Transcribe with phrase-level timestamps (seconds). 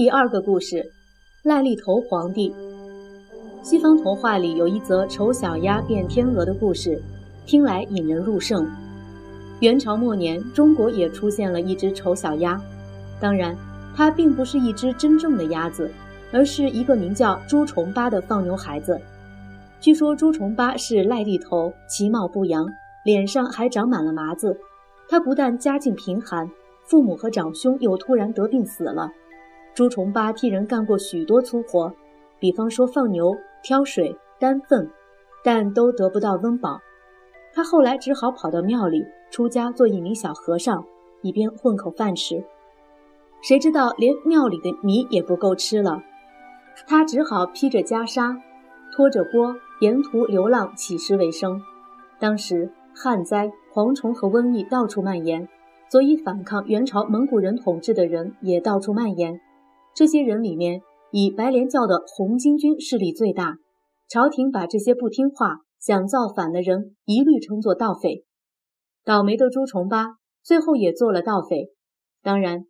[0.00, 0.82] 第二个故事，
[1.42, 2.54] 赖痢头皇帝。
[3.60, 6.98] 西方童话里有一则丑小鸭变天鹅的故事，
[7.44, 8.66] 听来引人入胜。
[9.60, 12.58] 元朝末年，中国也出现了一只丑小鸭，
[13.20, 13.54] 当然，
[13.94, 15.90] 它并不是一只真正的鸭子，
[16.32, 18.98] 而是一个名叫朱重八的放牛孩子。
[19.80, 22.66] 据说朱重八是赖痢头，其貌不扬，
[23.04, 24.56] 脸上还长满了麻子。
[25.10, 26.48] 他不但家境贫寒，
[26.86, 29.12] 父母和长兄又突然得病死了。
[29.80, 31.90] 朱重八替人干过许多粗活，
[32.38, 34.86] 比方说放牛、挑水、担粪，
[35.42, 36.78] 但都得不到温饱。
[37.54, 40.84] 他后来只好跑到庙里出家做一名小和尚，
[41.22, 42.44] 以便混口饭吃。
[43.40, 46.02] 谁知道连庙里的米也不够吃了，
[46.86, 48.36] 他只好披着袈裟，
[48.94, 51.58] 拖着钵，沿途流浪乞食为生。
[52.18, 55.48] 当时旱灾、蝗虫和瘟疫到处蔓延，
[55.88, 59.40] 所以反抗元朝蒙古人统治的人也到处蔓延。
[59.94, 63.56] 这些人里面，以白莲教的红巾军势力最大。
[64.08, 68.24] 朝廷把这些不听话、想造反的人一律称作盗匪。
[69.04, 71.68] 倒霉的朱重八最后也做了盗匪。
[72.22, 72.64] 当然，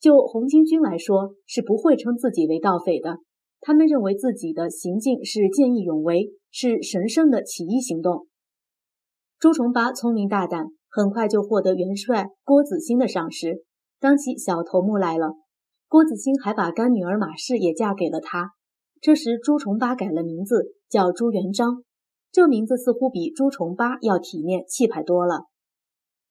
[0.00, 3.18] 就红巾军来说，是不会称自己为盗匪的。
[3.60, 8.26] 他们认为自己的行径是见义勇为，是神圣的起义行动。
[9.38, 13.64] 朱重八聪明大胆，很快就获得元帅郭子兴的赏识，
[13.98, 15.34] 当起小头目来了。
[15.92, 18.52] 郭子兴还把干女儿马氏也嫁给了他。
[18.98, 21.84] 这时，朱重八改了名字，叫朱元璋。
[22.30, 25.48] 这名字似乎比朱重八要体面、气派多了。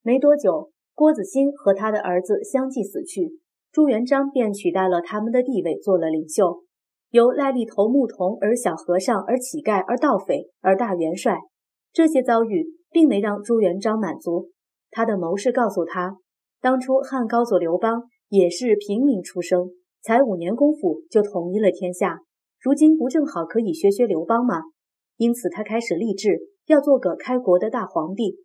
[0.02, 3.38] 没多久，郭子兴和他的儿子相继死去，
[3.72, 6.64] 朱元璋便取代了他们的地位，做了领袖。
[7.12, 11.38] 由赖立头、牧童，而小和尚，而乞丐，而盗匪，而大元帅，
[11.94, 14.50] 这些遭遇并没让朱元璋满足。
[14.90, 16.18] 他的谋士告诉他，
[16.60, 18.06] 当初汉高祖刘邦。
[18.32, 19.72] 也是平民出生，
[20.02, 22.22] 才五年功夫就统一了天下。
[22.62, 24.62] 如今不正好可以学学刘邦吗？
[25.18, 28.38] 因此他开始立志要做个开国的大皇帝。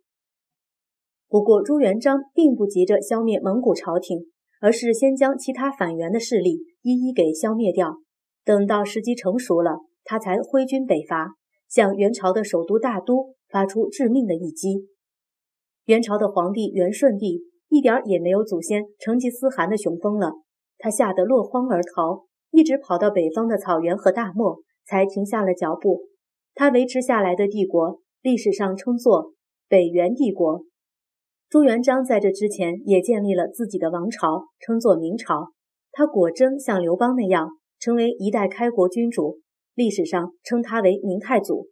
[1.29, 4.25] 不过朱元璋并不急着消灭蒙古朝廷，
[4.59, 7.99] 而是先将其他反元的势力一一给消灭掉。
[8.43, 11.35] 等到时机成熟了，他才挥军北伐，
[11.69, 14.89] 向元朝的首都大都发出致命的一击。
[15.85, 17.43] 元朝的皇帝元顺帝。
[17.69, 20.31] 一点也没有祖先成吉思汗的雄风了，
[20.77, 26.07] 他吓得落荒而逃，一直跑到北方的草原和大漠，才停下了脚步。
[26.55, 29.33] 他维持下来的帝国，历史上称作
[29.67, 30.63] 北元帝国。
[31.49, 35.51] 朱元璋在这之前也建立了自己的王朝，称作明朝。
[35.91, 39.39] 他果真像刘邦那样，成为一代开国君主，
[39.75, 41.69] 历史上称他为明太祖。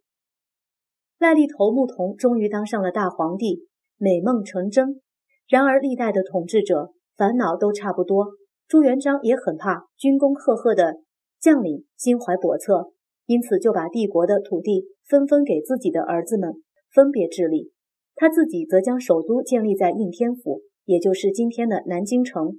[1.18, 5.00] 赖立头牧童终于当上了大皇帝，美梦成真。
[5.48, 8.26] 然而，历代的统治者烦恼都差不多。
[8.66, 10.96] 朱元璋也很怕军功赫赫的
[11.40, 12.90] 将领心怀叵测，
[13.26, 16.54] 因此就把帝国的土地分分给自己的儿子们
[16.92, 17.70] 分别治理。
[18.16, 22.58] 他自己则将首都建立在应天府，也就是今天的南京城。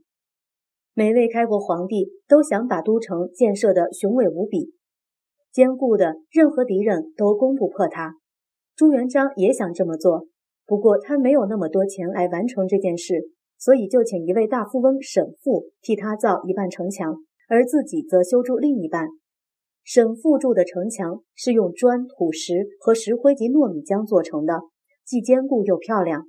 [0.93, 4.73] 每位开国皇帝都想把都城建设的雄伟无比，
[5.51, 8.15] 坚固的任何敌人都攻不破它。
[8.75, 10.27] 朱元璋也想这么做。
[10.67, 17.15] 不过他没有那么多钱来完成这件事，所以就请一位大富翁沈复替他造一半城墙，
[17.47, 19.07] 而自己则修筑另一半。
[19.85, 24.59] 沈复筑的城墙是用砖、土石和石灰及糯米浆做成的，
[25.05, 26.25] 既坚固又漂亮。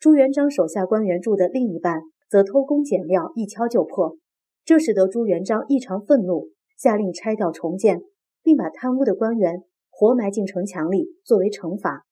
[0.00, 2.00] 朱元璋手下官员住的另一半
[2.30, 4.16] 则偷工减料，一敲就破，
[4.64, 6.48] 这使得朱元璋异常愤怒，
[6.78, 8.00] 下令拆掉重建，
[8.42, 12.06] 并把贪污的官员活埋进城墙里作为惩罚。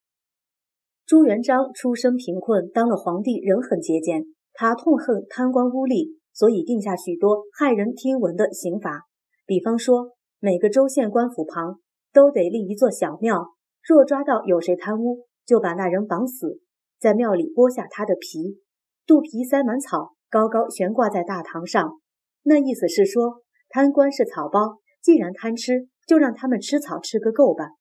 [1.11, 4.23] 朱元璋出身贫困，当了皇帝仍很节俭。
[4.53, 9.07] 他痛恨贪官污吏，所以定下许多骇人听闻的刑罚。
[9.45, 11.81] 比方说，每个州县官府旁
[12.13, 13.45] 都得立一座小庙，
[13.85, 16.61] 若抓到有谁贪污，就把那人绑死，
[16.97, 18.61] 在庙里剥下他的皮，
[19.05, 21.99] 肚皮塞满草，高高悬挂在大堂上。
[22.43, 27.71] 那意思是说，贪官是草包，既然贪吃，就让他们吃草吃个够吧。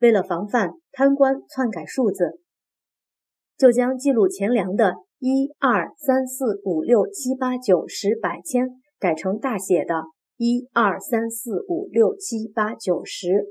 [0.00, 2.40] 为了防范贪官篡改数字。
[3.58, 8.68] 就将记录钱粮的一二三四五六七八九十百千
[8.98, 10.04] 改成大写的
[10.36, 13.46] 一二三四五六七八九十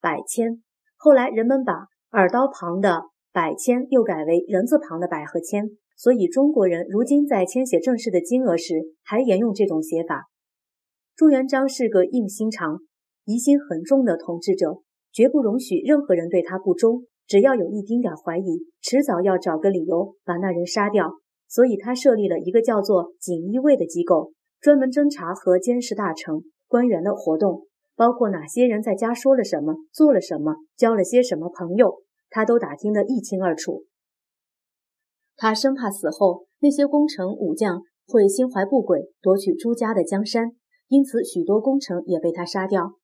[0.00, 0.62] 百千。
[0.96, 10.24] 后来人们把耳刀旁的百千又改为人字旁的百和千，所以中国人如今在签写正式的金额时还沿用这种写法。
[11.14, 12.80] 朱元璋是个硬心肠、
[13.24, 14.82] 疑心很重的统治者，
[15.12, 17.04] 绝不容许任何人对他不忠。
[17.30, 21.12] 只要有一丁点怀疑，迟早要找个理由把那人杀掉。
[21.46, 33.84] 所以他设立了一个叫做锦衣卫的机构，专门侦查和监视大臣官员的活动，包括哪些人在家说了什么、做了什么、交了些什么朋友，他都打听得一清二楚。
[35.36, 40.50] 他生怕死后那些功臣武将会心怀不轨，夺取朱家的江山，
[40.88, 42.96] 因此许多功臣也被他杀掉。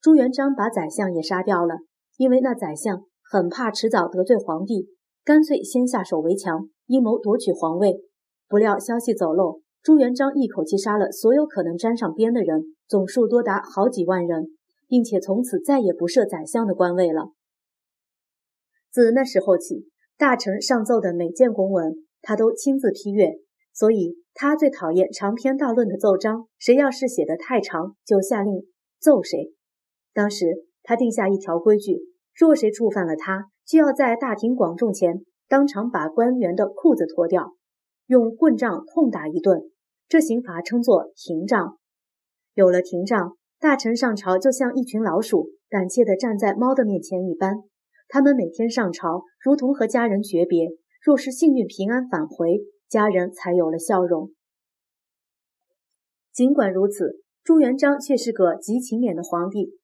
[0.00, 1.78] 朱元璋把宰相也杀掉了，
[2.16, 4.88] 因为那宰相很怕迟早得罪皇帝，
[5.24, 8.00] 干脆先下手为强，阴谋夺取皇位。
[8.48, 14.56] 不料消息走漏，朱元璋一口气杀了所有可能沾上边的人，总数多达好几万人，
[14.86, 17.32] 并且从此再也不设宰相的官位了。
[18.90, 19.88] 自那时候起。
[20.18, 23.34] 大臣上奏的每件公文，他都亲自批阅，
[23.74, 26.48] 所以他最讨厌长篇大论的奏章。
[26.58, 28.66] 谁要是写得太长，就下令
[28.98, 29.52] 奏谁。
[30.14, 31.98] 当时他定下一条规矩：
[32.36, 37.54] 若谁触犯了他，就要在大庭广众前当场把官员的裤子脱掉，
[38.06, 39.62] 用棍杖痛打一顿。
[40.06, 41.78] 这刑罚称作廷杖。
[42.52, 47.62] 有了廷杖，大臣上朝就像一群老鼠，胆怯地站在猫的面前一般。
[48.08, 50.68] 他们每天上朝，如同和家人诀别。
[51.02, 54.30] 若是幸运平安返回，家人才有了笑容。
[56.32, 59.78] 尽管如此，朱元璋却是个极勤勉的皇帝，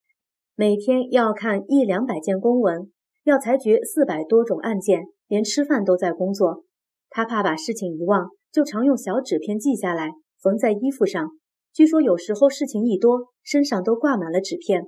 [0.55, 2.93] 每天要看一两百件公文，
[3.25, 6.65] 要裁决四百多种案件，连吃饭都在工作。
[7.09, 10.11] 他怕把事情遗忘，就常用小纸片记下来，
[10.41, 11.31] 缝在衣服上。
[11.73, 14.85] 据说有时候事情一多，身上都挂满了纸片。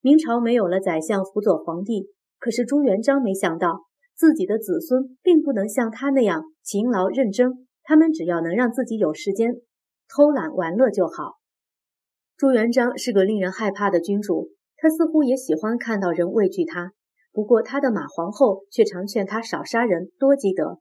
[0.00, 2.08] 明朝没有了宰相辅佐皇帝。
[2.38, 3.84] 可是朱元璋没想到，
[4.16, 9.54] 自己的子孙并不能像他那样勤劳认真，他们只要能让自己有时间
[10.08, 11.34] 偷懒玩乐就好。
[12.36, 14.50] 朱元璋是个令人害怕的君主，
[14.84, 16.92] 他似乎也喜欢看到人畏惧他。
[17.32, 20.78] 不过他的马皇后却常劝他少杀人，多积德。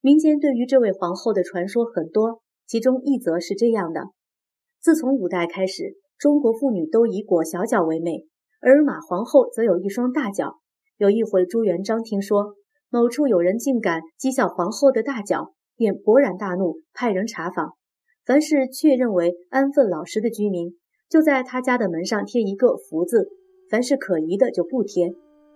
[0.00, 4.04] 民间对于这位皇后的传说很多，其中一则是这样的：
[4.80, 8.26] 自从五代开始，中国妇女都以裹小脚为美，
[8.62, 10.54] 而马皇后则有一双大脚。
[10.96, 12.54] 有一回，朱元璋听说
[12.88, 17.74] 某处有人竟敢讥笑皇后的大脚，便勃然大怒，派人查访。
[18.24, 23.28] 凡是确认为安分老实的居民，就在他家的门上贴一个福字；
[23.70, 25.14] 凡是可疑的，就不贴。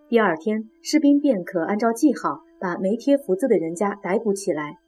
[0.08, 4.78] 第二天，士兵便可按照记号把没贴福字的人家逮捕起来。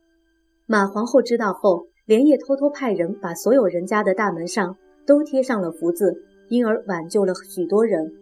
[0.66, 4.76] 马皇后知道后，连夜偷偷派人把所有人家的大门上
[5.06, 8.12] 都贴上了福字，因而挽救了许多人。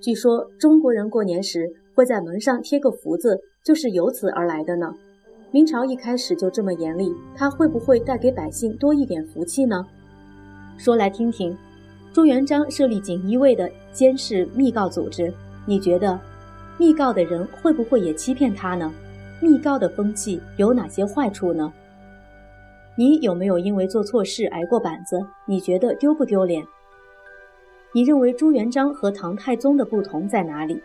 [0.00, 4.94] 据说中国人过年时会在门上贴个福字，就是由此而来的呢。
[5.50, 9.86] 明朝一开始就这么严厉，他会不会带给百姓多一点福气呢？
[10.78, 11.56] 说来听听，
[12.12, 15.32] 朱元璋设立锦衣卫的监视密告组织，
[15.64, 16.20] 你觉得
[16.76, 18.92] 密告的人会不会也欺骗他呢？
[19.40, 21.72] 密告的风气有哪些坏处呢？
[22.96, 25.24] 你有没有因为做错事挨过板子？
[25.46, 26.62] 你觉得丢不丢脸？
[27.94, 30.82] 你认为朱元璋和唐太宗的不同在哪里？